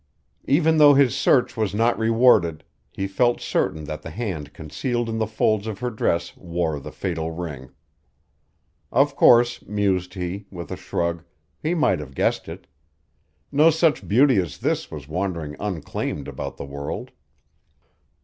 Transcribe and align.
Even 0.47 0.77
though 0.79 0.95
his 0.95 1.15
search 1.15 1.55
was 1.55 1.75
not 1.75 1.95
rewarded, 1.95 2.63
he 2.89 3.05
felt 3.07 3.39
certain 3.39 3.83
that 3.83 4.01
the 4.01 4.09
hand 4.09 4.51
concealed 4.51 5.07
in 5.07 5.19
the 5.19 5.27
folds 5.27 5.67
of 5.67 5.77
her 5.77 5.91
dress 5.91 6.35
wore 6.35 6.79
the 6.79 6.91
fatal 6.91 7.29
ring. 7.29 7.69
Of 8.91 9.15
course, 9.15 9.61
mused 9.61 10.15
he, 10.15 10.47
with 10.49 10.71
a 10.71 10.75
shrug, 10.75 11.23
he 11.61 11.75
might 11.75 11.99
have 11.99 12.15
guessed 12.15 12.49
it. 12.49 12.65
No 13.51 13.69
such 13.69 14.07
beauty 14.07 14.37
as 14.37 14.57
this 14.57 14.89
was 14.89 15.07
wandering 15.07 15.55
unclaimed 15.59 16.27
about 16.27 16.57
the 16.57 16.65
world. 16.65 17.11